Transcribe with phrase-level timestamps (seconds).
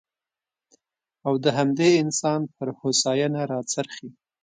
[1.27, 4.09] او د همدې انسان پر هوساینه راڅرخي.